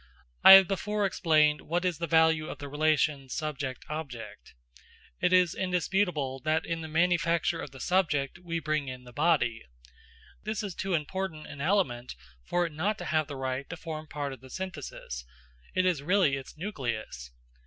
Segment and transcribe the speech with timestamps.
[0.43, 4.55] I have before explained what is the value of the relation subject object.
[5.21, 9.61] It is indisputable that in the manufacture of the subject we bring in the body.
[10.43, 14.07] This is too important an element for it not to have the right to form
[14.07, 15.23] part of the synthesis;
[15.75, 17.29] it is really its nucleus.